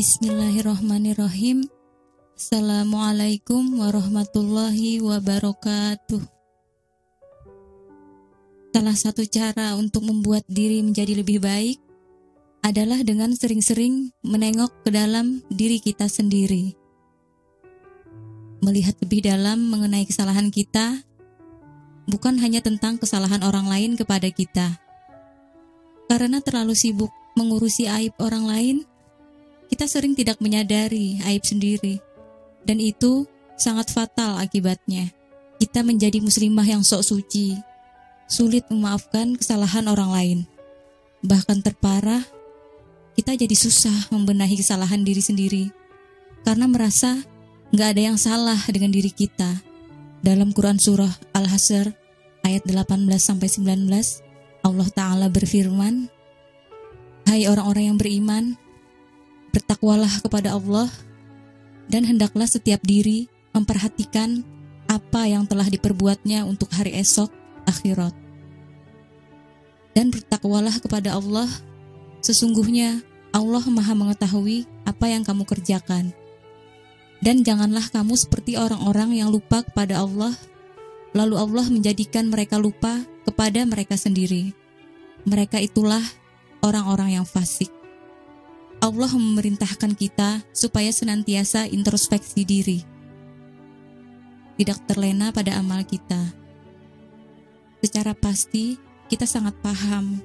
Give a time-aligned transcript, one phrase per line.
[0.00, 1.68] Bismillahirrahmanirrahim.
[2.32, 6.24] Assalamualaikum warahmatullahi wabarakatuh.
[8.72, 11.84] Salah satu cara untuk membuat diri menjadi lebih baik
[12.64, 16.72] adalah dengan sering-sering menengok ke dalam diri kita sendiri.
[18.64, 21.04] Melihat lebih dalam mengenai kesalahan kita,
[22.08, 24.80] bukan hanya tentang kesalahan orang lain kepada kita.
[26.08, 28.76] Karena terlalu sibuk mengurusi aib orang lain,
[29.70, 32.02] kita sering tidak menyadari aib sendiri,
[32.66, 33.24] dan itu
[33.54, 35.14] sangat fatal akibatnya.
[35.62, 37.54] Kita menjadi muslimah yang sok suci,
[38.26, 40.38] sulit memaafkan kesalahan orang lain.
[41.22, 42.24] Bahkan terparah,
[43.14, 45.64] kita jadi susah membenahi kesalahan diri sendiri
[46.40, 47.20] karena merasa
[47.70, 49.60] nggak ada yang salah dengan diri kita.
[50.20, 51.92] Dalam Quran Surah Al-Hasr
[52.44, 53.88] ayat 18-19,
[54.64, 56.08] Allah Ta'ala berfirman,
[57.24, 58.58] Hai orang-orang yang beriman,
[59.50, 60.86] Bertakwalah kepada Allah
[61.90, 64.46] dan hendaklah setiap diri memperhatikan
[64.86, 67.30] apa yang telah diperbuatnya untuk hari esok
[67.66, 68.14] akhirat.
[69.90, 71.50] Dan bertakwalah kepada Allah,
[72.22, 73.02] sesungguhnya
[73.34, 76.14] Allah Maha mengetahui apa yang kamu kerjakan.
[77.20, 80.32] Dan janganlah kamu seperti orang-orang yang lupa kepada Allah,
[81.12, 84.54] lalu Allah menjadikan mereka lupa kepada mereka sendiri.
[85.26, 86.00] Mereka itulah
[86.64, 87.79] orang-orang yang fasik.
[88.80, 92.80] Allah memerintahkan kita supaya senantiasa introspeksi diri,
[94.56, 96.32] tidak terlena pada amal kita.
[97.84, 98.80] Secara pasti,
[99.12, 100.24] kita sangat paham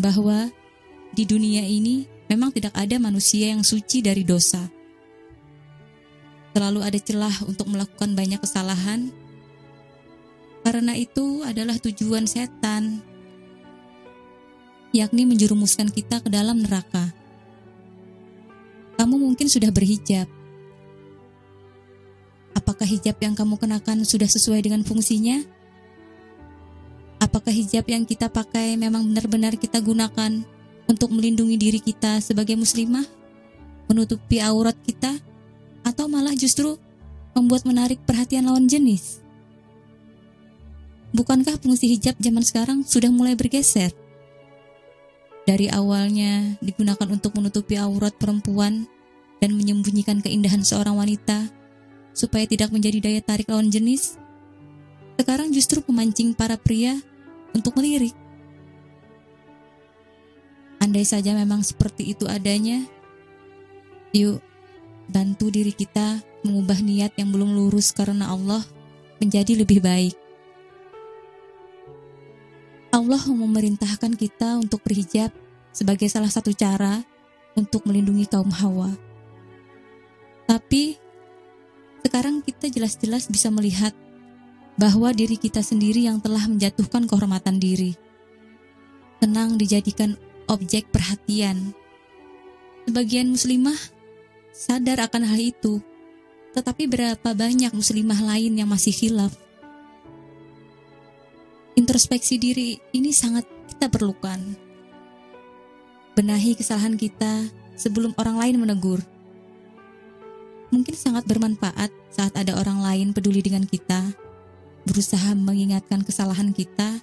[0.00, 0.48] bahwa
[1.12, 4.64] di dunia ini memang tidak ada manusia yang suci dari dosa.
[6.56, 9.12] Selalu ada celah untuk melakukan banyak kesalahan,
[10.64, 13.04] karena itu adalah tujuan setan,
[14.96, 17.27] yakni menjerumuskan kita ke dalam neraka
[18.98, 20.26] kamu mungkin sudah berhijab.
[22.58, 25.38] Apakah hijab yang kamu kenakan sudah sesuai dengan fungsinya?
[27.22, 30.42] Apakah hijab yang kita pakai memang benar-benar kita gunakan
[30.90, 33.06] untuk melindungi diri kita sebagai muslimah?
[33.86, 35.14] Menutupi aurat kita?
[35.86, 36.74] Atau malah justru
[37.38, 39.22] membuat menarik perhatian lawan jenis?
[41.14, 43.94] Bukankah fungsi hijab zaman sekarang sudah mulai bergeser?
[45.48, 48.84] Dari awalnya digunakan untuk menutupi aurat perempuan
[49.40, 51.48] dan menyembunyikan keindahan seorang wanita
[52.12, 54.20] supaya tidak menjadi daya tarik lawan jenis,
[55.16, 57.00] sekarang justru memancing para pria
[57.56, 58.12] untuk melirik.
[60.84, 62.84] Andai saja memang seperti itu adanya,
[64.12, 64.44] yuk
[65.08, 68.60] bantu diri kita mengubah niat yang belum lurus karena Allah
[69.16, 70.27] menjadi lebih baik.
[72.88, 75.28] Allah memerintahkan kita untuk berhijab
[75.76, 77.04] sebagai salah satu cara
[77.52, 78.96] untuk melindungi kaum Hawa.
[80.48, 80.96] Tapi
[82.00, 83.92] sekarang kita jelas-jelas bisa melihat
[84.80, 87.92] bahwa diri kita sendiri yang telah menjatuhkan kehormatan diri.
[89.20, 90.16] Tenang dijadikan
[90.48, 91.76] objek perhatian.
[92.88, 93.76] Sebagian muslimah
[94.56, 95.84] sadar akan hal itu,
[96.56, 99.36] tetapi berapa banyak muslimah lain yang masih hilaf
[101.78, 104.42] Introspeksi diri ini sangat kita perlukan.
[106.18, 107.46] Benahi kesalahan kita
[107.78, 108.98] sebelum orang lain menegur.
[110.74, 114.10] Mungkin sangat bermanfaat saat ada orang lain peduli dengan kita,
[114.90, 116.98] berusaha mengingatkan kesalahan kita,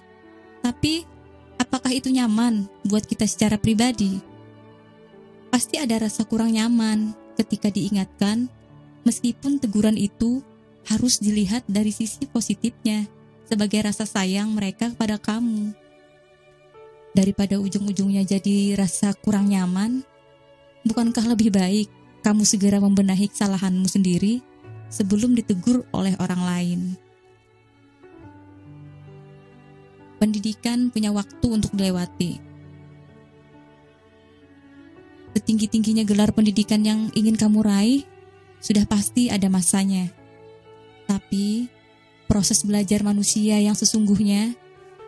[0.60, 1.08] tapi
[1.56, 4.20] apakah itu nyaman buat kita secara pribadi?
[5.48, 8.52] Pasti ada rasa kurang nyaman ketika diingatkan,
[9.08, 10.44] meskipun teguran itu
[10.84, 13.15] harus dilihat dari sisi positifnya
[13.46, 15.72] sebagai rasa sayang mereka kepada kamu.
[17.16, 20.04] Daripada ujung-ujungnya jadi rasa kurang nyaman,
[20.84, 21.88] bukankah lebih baik
[22.20, 24.44] kamu segera membenahi kesalahanmu sendiri
[24.92, 26.80] sebelum ditegur oleh orang lain?
[30.20, 32.42] Pendidikan punya waktu untuk dilewati.
[35.36, 38.02] Setinggi-tingginya gelar pendidikan yang ingin kamu raih,
[38.60, 40.08] sudah pasti ada masanya.
[41.04, 41.68] Tapi
[42.26, 44.54] proses belajar manusia yang sesungguhnya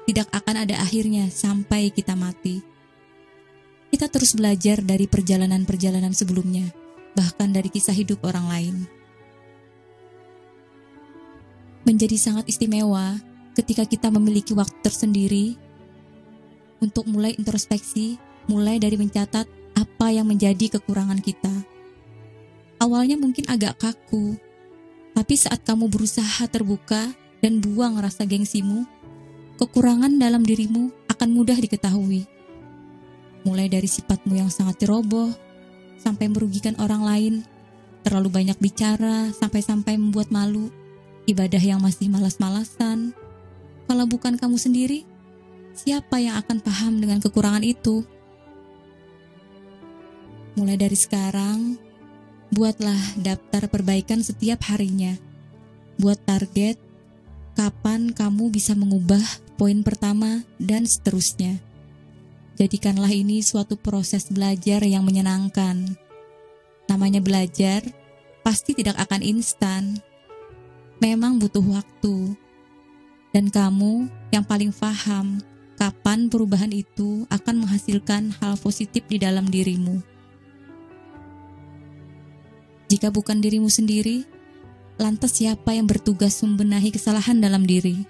[0.09, 2.65] tidak akan ada akhirnya sampai kita mati.
[3.93, 6.73] Kita terus belajar dari perjalanan-perjalanan sebelumnya,
[7.12, 8.76] bahkan dari kisah hidup orang lain.
[11.85, 13.21] Menjadi sangat istimewa
[13.56, 15.56] ketika kita memiliki waktu tersendiri
[16.79, 19.44] untuk mulai introspeksi, mulai dari mencatat
[19.76, 21.53] apa yang menjadi kekurangan kita.
[22.79, 24.38] Awalnya mungkin agak kaku,
[25.19, 27.11] tapi saat kamu berusaha terbuka
[27.43, 28.87] dan buang rasa gengsimu,
[29.59, 32.23] kekurangan dalam dirimu akan mudah diketahui.
[33.43, 35.35] Mulai dari sifatmu yang sangat ceroboh,
[35.99, 37.35] sampai merugikan orang lain,
[38.06, 40.70] terlalu banyak bicara sampai-sampai membuat malu,
[41.26, 43.11] ibadah yang masih malas-malasan.
[43.91, 45.03] Kalau bukan kamu sendiri,
[45.75, 48.06] siapa yang akan paham dengan kekurangan itu?
[50.55, 51.88] Mulai dari sekarang,
[52.53, 55.17] buatlah daftar perbaikan setiap harinya.
[55.99, 56.79] Buat target
[57.59, 59.23] kapan kamu bisa mengubah
[59.59, 61.59] poin pertama dan seterusnya.
[62.55, 65.95] Jadikanlah ini suatu proses belajar yang menyenangkan.
[66.91, 67.83] Namanya belajar
[68.43, 69.99] pasti tidak akan instan.
[70.99, 72.35] Memang butuh waktu.
[73.31, 75.39] Dan kamu yang paling paham
[75.79, 80.18] kapan perubahan itu akan menghasilkan hal positif di dalam dirimu.
[82.88, 84.25] Jika bukan dirimu sendiri,
[84.96, 88.00] lantas siapa yang bertugas membenahi kesalahan dalam diri?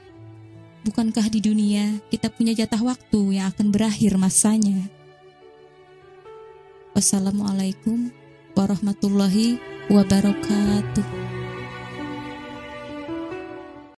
[0.86, 4.86] Bukankah di dunia kita punya jatah waktu yang akan berakhir masanya?
[6.94, 8.14] Wassalamualaikum
[8.54, 9.58] warahmatullahi
[9.90, 11.27] wabarakatuh.